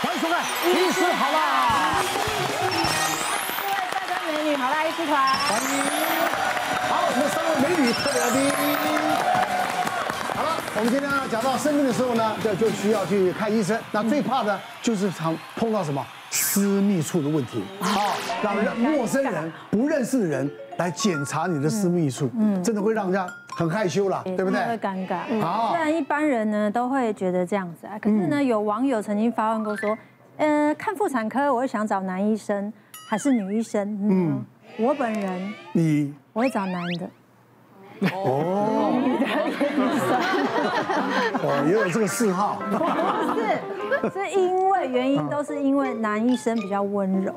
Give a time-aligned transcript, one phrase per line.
[0.00, 2.00] 欢迎收看《医师好辣》。
[3.60, 5.68] 各位帅哥美女，好辣医师团，欢迎。
[6.88, 8.38] 好，我们三位美女特别来宾。
[10.36, 13.76] 好了，我们今天呢讲到生病的时候呢，就就需要去看医生。
[13.90, 23.26] 那最怕的就是常碰到什么私密处的问题，好，让陌生人、不认识的人来检查你的私密处，嗯，真的会让人家
[23.58, 24.60] 很害羞啦，对不对？
[24.68, 25.40] 会尴尬。
[25.40, 29.98] 好，虽然一般人呢都会觉得这样子啊，可是呢有网友曾经发问过说，
[30.36, 32.72] 呃，看妇产科我会想找男医生
[33.10, 33.98] 还是女医生？
[34.08, 34.44] 嗯，
[34.78, 37.10] 我本人你我会找男的。
[38.14, 38.94] 哦，
[41.42, 42.62] 哦，也有这个嗜好。
[42.70, 47.34] 不是，是因为原因都是因为男医生比较温柔，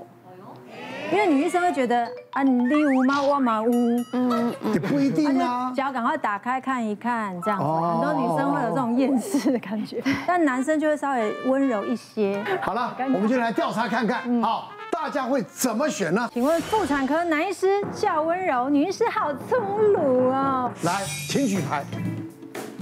[1.12, 2.52] 因为女医生会觉得啊，你
[2.86, 3.22] 乌吗？
[3.22, 3.70] 我嘛乌，
[4.14, 5.72] 嗯，也不一定啊。
[5.76, 12.42] 脚赶快打开看一看，这样子，很多女生会有这种厌世的感觉， 但男生就会稍微温柔一些。
[12.62, 14.72] 好了，我们就来调查看看，好。
[14.92, 16.30] 大家会怎么选呢？
[16.32, 19.56] 请问妇产科男医师较温柔，女医师好粗
[19.96, 20.72] 鲁哦。
[20.84, 21.84] 来，请举牌。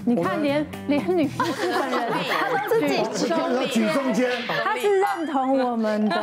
[0.05, 4.29] 你看连，连连女医师本人， 他都自己举举中间，
[4.63, 6.15] 她是认同我们的。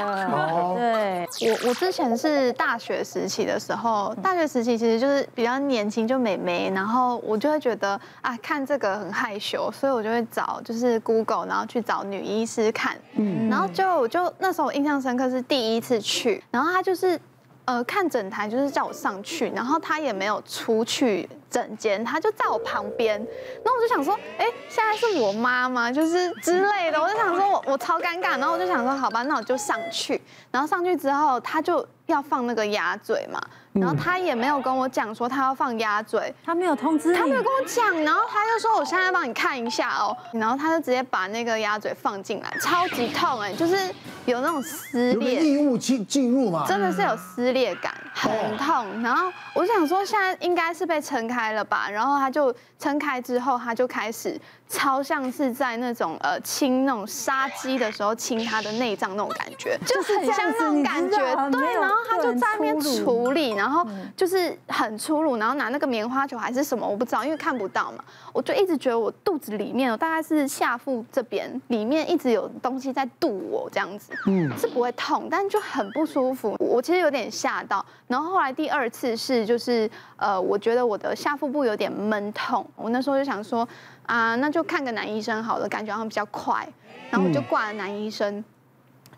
[0.75, 12.97] 对，我我之前是大学时期的时候，大学时期其实就是比较年轻，就美眉，然后我就会觉得啊，看这个很害羞，所以我就会找就是 Google，然后去找女医师看。
[13.15, 17.21] 嗯，然后就我就那时候我印象深刻是第一次去，然后他就是。
[17.67, 23.21] 呃，看诊台就是叫我上去，然后他也没有出去诊间，他就在我旁边，
[23.65, 25.91] 那我就想说，哎，现在是我妈吗？
[25.91, 30.21] 就是之类的，我就想说我我超尴尬，然后我就想说，好吧，那我就上去，
[30.53, 33.41] 然后上去之后，他就要放那个鸭嘴嘛。
[33.81, 43.77] 然后他也没有跟我讲说他要放鸭嘴，他没有通知你，他没有跟我讲，然后他就说我现在帮你看一下哦，然后他就直接把那个鸭嘴放进来，超级痛哎，就是
[44.25, 49.03] 有那种撕裂，异物进进入嘛，真的是有撕裂感，很痛。
[49.03, 54.41] 然后我就想说现在应该是被撑开了吧，然后他就撑开之后，他就开始。
[54.69, 61.17] 超像是在那种呃清那种杀鸡的时候清他的内脏那种感觉，就是很像那种感觉。
[61.53, 68.05] 对，然后他就在那边处理，然后就是很粗鲁，然后拿那个棉花球还是什么我不知道，因为看不到嘛。
[68.33, 76.57] 我就一直觉得我肚子里面，大概是下腹这边里面一直有东西在堵我这样子，嗯，是不会痛，但就很不舒服。
[76.59, 77.85] 我其实有点吓到。
[78.07, 83.67] 然后后来第二次是就是呃，我觉得我的下腹部有点闷痛，我那时候就想说。
[84.07, 86.65] 啊，那就看个男医生好了，感觉好像比较快，
[87.11, 88.45] 然后我就挂了男医生。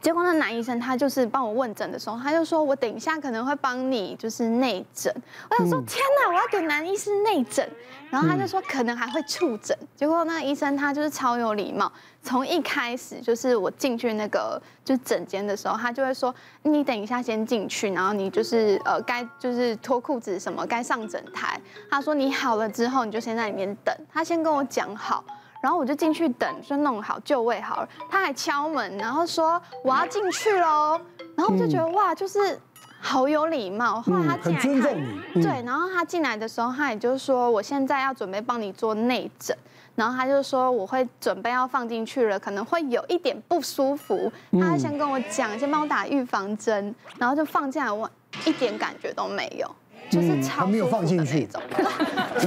[0.00, 5.12] 结果那男医生他就是帮我问诊的时候，他就说我等一下可能会帮你就是内诊。
[5.50, 7.68] 我想说天哪，我要给男医师内诊，
[8.10, 9.76] 然后他就说可能还会触诊。
[9.96, 11.92] 结果那个医生他就是超有礼貌，
[12.22, 16.32] 从一开始就是我进去那个就是诊间的时候，他就会说
[16.62, 21.60] 你等一下先进去，然后你就是呃该就是脱裤子什么该上诊台。
[21.90, 25.24] 他说你好了之后你就先在里面等，他先跟我讲好。
[25.60, 27.88] 然后我就进去等，就弄好就位好了。
[28.10, 31.00] 他还敲门，然后说我要进去喽。
[31.36, 32.58] 然后我就觉得哇，就是
[33.00, 34.00] 好有礼貌。
[34.00, 39.56] 后来他进来看，对，然后他进来的时候，他也就是说我现在要准备帮你做内诊。
[39.94, 44.30] 然后他就说我会准备要放进去了，可能会有一点不舒服。
[44.52, 48.08] 他还先跟我讲，先帮我打预防针，然后就放进来，我
[48.44, 49.68] 一点感觉都没有。
[50.08, 51.60] 就是超舒服的那种，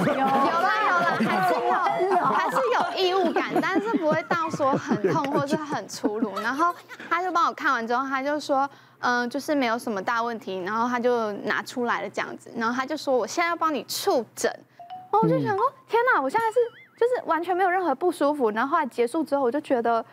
[0.07, 6.35] 有有啦有啦，还是有还是有异物感，但是不会到说很痛或是很粗鲁。
[6.39, 6.73] 然后
[7.09, 8.69] 他就帮我看完之后，他就说，
[8.99, 10.59] 嗯，就是没有什么大问题。
[10.59, 14.51] 然后他就拿出来了这样子，然后他就说，我现在要帮你触诊。
[14.51, 16.59] 然后我就想说，天哪，我现在是
[16.99, 18.51] 就是完全没有任何不舒服。
[18.51, 20.05] 然后后来结束之后，我就觉得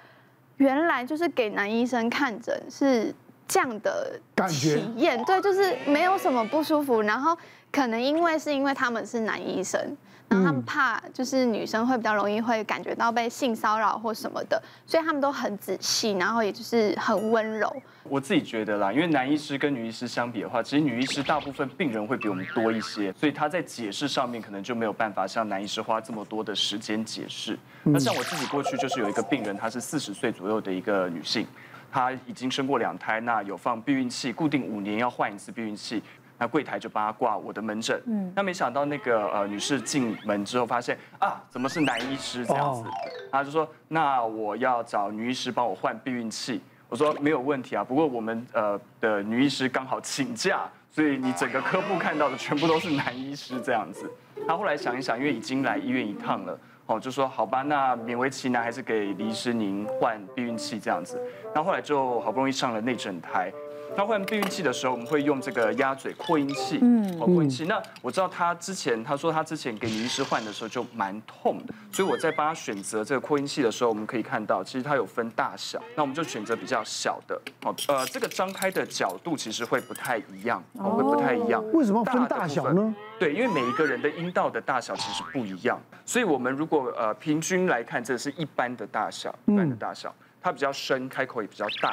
[0.56, 3.14] 原来就是给男医生看诊是。
[3.50, 7.00] 这样的体验，对，就是没有什么不舒服。
[7.00, 7.34] 然后
[7.72, 9.96] 可能因为是因为他们是男医生，
[10.28, 17.74] 然后他们怕就是女生会比较容易会感觉到被性骚扰或什么的，所以他们都很仔细，然后也就是很温柔。
[18.04, 27.58] 我自己觉得啦，因为男医师跟女医师相比的话，其实女医师大部分病人会比我们多一些，所以他在解释上面可能就没有办法像男医师花这么多的时间解释。
[27.82, 31.46] 那像我自己过去就是有一个病人，她是四十岁左右的一个女性。
[31.90, 36.02] 她已经生过两胎，那有放避孕器，固定五年要换一次避孕器。
[36.38, 38.00] 那柜台就帮她挂我的门诊。
[38.06, 42.84] 嗯，那没想到那个呃女士进门之后发现啊，怎么是男医师这样子？
[43.30, 46.62] 她就说，那我要找女医师帮我换避孕器。
[46.88, 54.10] 我说没有问题啊，不过我们呃的女医师刚好请假，所以你整个科部看到的全部都是男医师这样子。
[54.46, 56.58] 她后来想一想，因为已经来医院一趟了。
[56.86, 61.20] 哦，就说好吧，那勉为其难还是给李医师您换避孕器这样子。
[61.54, 63.52] 那后后来就好不容易上了内诊台。
[63.96, 67.64] 那换避孕器的时候，我们会用这个鸭嘴扩音器，嗯，扩音器。
[67.64, 77.40] 那我知道他之前他说他之前给女医师换的时候就蛮痛的，所以我在帮他选择这个扩音器的时候，我们可以看到其实它有分大小，那我们就选择比较小的。
[77.64, 81.64] 哦，呃，这个张开的角度其实会不太一样，哦，会不太一样。
[81.72, 82.94] 为什么分大小呢？
[83.18, 91.92] 对，因为每一个人的阴道的大小其实不一样，所以我们如果呃平均来看，这是一般的大小，一般的大小，它比较深，开口也比较大。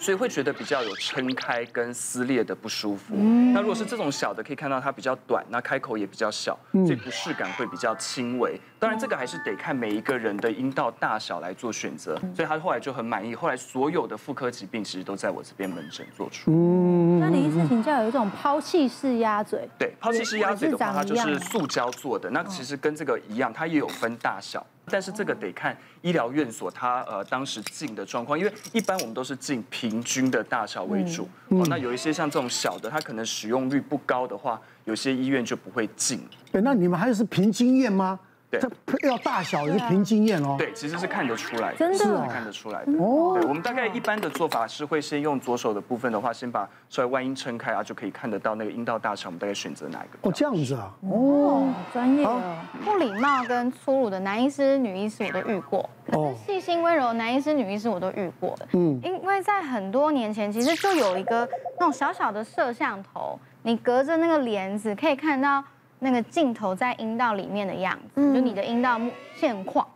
[0.00, 3.14] 所以会觉得比较有撑开跟撕裂的不舒服。
[3.52, 8.58] 那如果是这种小的，可以看到它比较短，那开口也比较小，所以不适感会比较轻微。
[8.78, 12.18] 当然这个还是得看每一个人的阴道大小来做选择。
[12.34, 16.50] 所以他后来就很满意，后来所有的妇科疾病其实都在我这边门诊做出。
[16.50, 19.68] 嗯，那李医师请教，有一种抛弃式鸭嘴。
[19.78, 22.30] 对，抛弃式鸭嘴的话，它就是塑胶做的。
[22.30, 24.66] 那其实跟这个一样，它也有分大小。
[24.90, 31.28] 但是这个得看医疗院所它呃当时进的状况，因为一般我们都是进平均的大小为主。
[31.48, 36.20] 哦，那有一些像这种小的，它可能使用率不高的话，有些医院就不会进。
[36.50, 38.18] 对，那你们还是凭经验吗？
[38.50, 38.60] 对，
[39.08, 40.56] 要大小也是凭经验哦。
[40.58, 42.92] 对，其实是看得出来的，真的是看得出来的。
[42.92, 49.28] 哦，对，我们大概一般的做法是会先用左手的部分的话，先把出来外阴撑开啊，就可以看得到那个阴道大小。
[49.28, 50.28] 我们大概选择哪一个？
[50.28, 50.92] 哦，这样子啊。
[51.08, 52.40] 哦，专业哦。
[52.84, 58.58] 不礼貌跟粗鲁的男医师、女医师我都遇过，可是细心温柔的男医师、女医师我都遇过。
[58.72, 61.48] 嗯，因为在很多年前，其实就有一个
[61.78, 65.62] 那种小小的摄像头，你隔着那个帘子可以看到。
[66.00, 69.00] 那个镜头在阴道里面的样子，就你的阴道
[69.36, 69.86] 现况。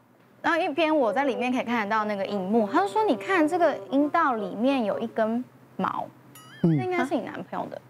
[0.41, 5.43] 然后一边我在里面可以看得到那个荧幕，他就说：“你看这个阴道里面有一根
[5.77, 6.07] 毛，
[6.63, 7.81] 那应该是你男朋友的。”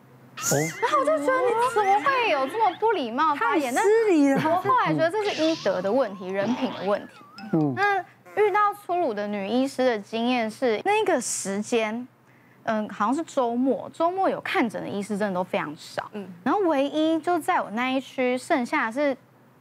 [0.81, 3.75] 然后我就觉得你怎么会有这么不礼貌发言？
[3.75, 4.41] 太失礼了。
[4.45, 7.09] 我后来觉得这是医德的问题，人品的问题。
[7.53, 7.99] 嗯，那
[8.41, 12.07] 遇到粗鲁的女医师的经验是那个时间。
[12.65, 16.11] 嗯，好像是周末，周末有看诊的医师真的都非常少。
[16.13, 19.17] 嗯，然后唯一就在我那一区，剩下的是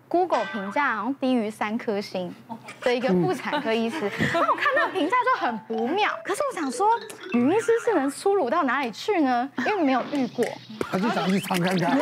[0.07, 2.33] Google 评价好像低于三颗星
[2.81, 4.09] 的一个妇产科医师。
[4.33, 6.09] 然后我看那个评价就很不妙。
[6.23, 6.87] 可是我想说，
[7.33, 9.49] 女医师是能粗鲁到哪里去呢？
[9.65, 10.45] 因为没有遇过。
[10.91, 11.97] 他就想去尝看看。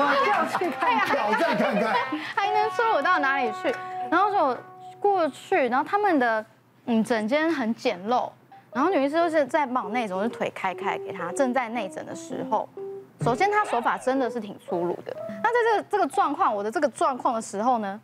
[0.30, 1.94] 要去看挑战看看，
[2.36, 3.74] 还能粗鲁到哪里去？
[4.10, 4.60] 然后就
[5.00, 6.44] 过去，然后他们的
[6.86, 8.30] 嗯整间很简陋。
[8.74, 11.32] 然后女医师就是在帮我内诊，我是腿开开给她。
[11.32, 12.68] 正在内诊的时候，
[13.22, 15.16] 首先她手法真的是挺粗鲁的。
[15.42, 17.98] 那在这个这个状况，我的这个状况的时候呢，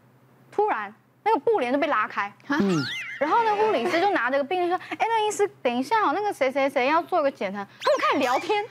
[0.51, 2.83] 突然那个布帘就被拉开，嗯，
[3.21, 8.65] 然后呢，护理师就拿着个病历说：“哎，那个医师，等一下哦，那个谁谁谁要做个检查。”他们开始聊天，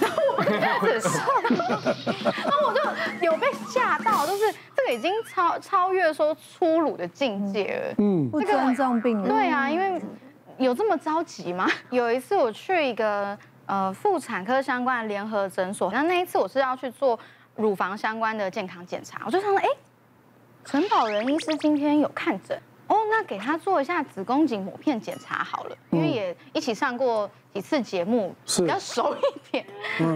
[0.00, 1.18] 然后我就开始笑，
[2.24, 10.00] 然后我就有被吓到，就是这个已经超超越说粗鲁的境界了，嗯，不尊重病人，对啊，因为。
[10.58, 11.68] 有这么着急吗？
[11.90, 17.18] 有一次我去一个呃妇产科相关的联合诊所，那那一次我是要去做
[17.56, 19.66] 乳房相关的健康检查，我就想说，哎，
[20.64, 29.66] 陈宝仁医师今天有看诊哦，那给他做一下子宫颈抹片检查好了，因为也一起上过几次节目，比较熟一点，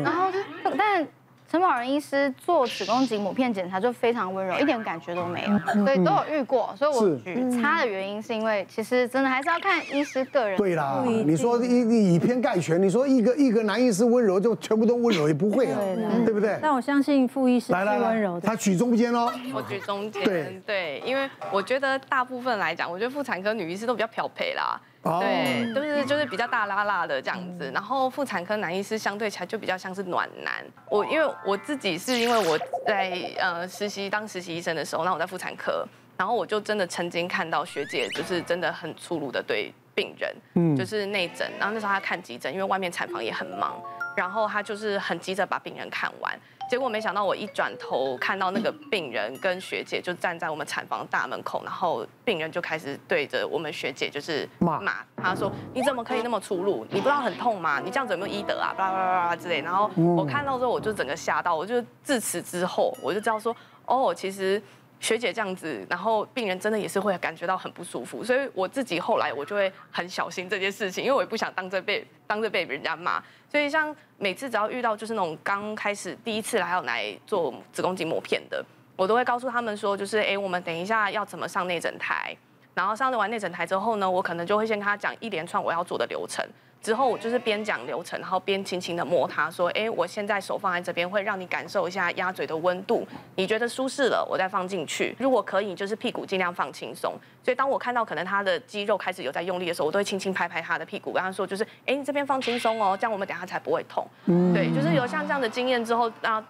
[0.03, 0.31] 然后
[0.77, 1.07] 但。
[1.53, 6.75] 陈宝仁医师做子宫颈抹片检查就非常温柔，一点感觉都没有，所以都有遇过。
[6.79, 10.57] 所以我举差的原因是因为其实真的还是要看医师个人。
[10.57, 15.79] 对啦，你说以以偏概全，你说一个一个男医师温柔就全部都温柔也不会啊，
[16.25, 16.59] 对不对？
[16.63, 18.49] 但我相信傅医师是温柔的。
[18.49, 20.25] 他举中间哦，我举中间。
[20.25, 24.81] 对对，因为我觉得大部分来讲，我觉得妇产科女医师都比较漂配啦。
[25.03, 30.65] 对，就是就是比较大拉拉的这样子，然后妇产科男医师相对起来就比较像是暖男。
[30.89, 32.57] 我因为我自己是因为我
[32.87, 35.85] 在呃实习当实习医生的时候，那我在妇产科，
[36.17, 43.83] 然后我就真的曾经看到学姐就是真的很粗鲁的对病人，嗯，就是内诊，然后那时候她看急诊，因为外面产房也很忙，
[44.17, 46.39] 然后他就是很急着把病人看完。
[46.71, 56.87] 结果没想到，我一转头看到那个病人跟学姐就站在我们产房大门口，然后病人就开始对着我们学姐就是骂，他说：“你怎么可以那么粗鲁？
[56.89, 57.79] 你不知道很痛吗？
[57.81, 59.61] 你这样子有没有医德啊？”巴拉巴拉巴拉之类。
[59.61, 63.55] 然后我看到之后，我就整个吓到，我就自此之后我就知道说，
[63.85, 64.63] 哦，其实。
[65.03, 73.21] 学姐这样子，然后病人真的也是会感觉到很不舒服，所以我自己后来我就会很小心这件事情，因为我也不想当着被当着被人家骂。
[73.51, 82.35] 所以像每次只要遇到就是那种刚开始第一次来要来做子宫颈抹片的，我都会告诉他们说，就是哎，我们等一下要怎么上内诊台，
[82.75, 86.45] 然后上完内诊台之后呢，我可能就会先跟他讲一连串我要做的流程。
[86.81, 95.15] 之后我就是边讲流程，然后边轻轻的摸它，说：“哎，我现在手放在这边，会让你感受一下鸭嘴的温度，你觉得舒适了，我再放进去。
[95.21, 97.15] 如果可以，就是屁股尽量放轻松。
[97.41, 104.05] 所以当我看到可能他的肌肉开始有在用力的时候，我都会轻轻拍拍他的屁股，跟他说：就是，哎，你这边放轻松哦，这样我们等下才不会痛。
[104.53, 106.45] 对，就是有像这样的经验之后，那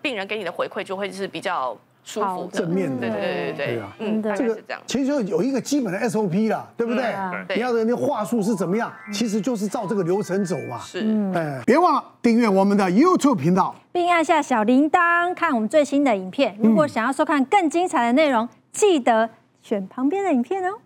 [0.00, 3.80] 病人给你的回馈就会是比较。”舒服正面的，对对对对。
[3.80, 7.14] 啊，嗯，这个其实就有一个基本的 SOP 啦，对不对？
[7.56, 8.92] 你要的那话术是怎么样？
[9.12, 10.78] 其实就是照这个流程走嘛。
[10.78, 11.00] 是，
[11.34, 16.56] 哎，别忘了订阅我们的 YouTube 频道，并按下小铃铛看我们最新的影片。
[16.60, 19.30] 如果想要收看更精彩的内容，记得
[19.62, 20.78] 选旁边的影片哦。